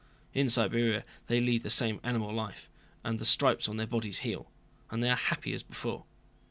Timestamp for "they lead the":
1.27-1.69